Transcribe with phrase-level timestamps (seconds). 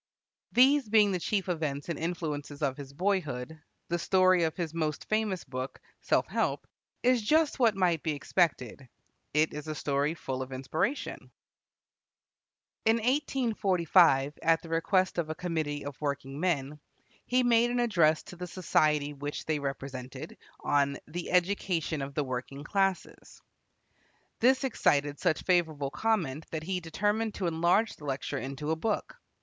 [0.51, 5.07] These being the chief events and influences of his boyhood, the story of his most
[5.07, 6.65] famous book, "Self Help,"
[7.03, 8.89] is just what might be expected.
[9.35, 11.29] It is a story full of inspiration.
[12.83, 16.79] In 1845, at the request of a committee of working men,
[17.27, 22.23] he made an address to the society which they represented, on "The Education of the
[22.23, 23.39] Working Classes."
[24.39, 29.15] This excited such favorable comment that he determined to enlarge the lecture into a book.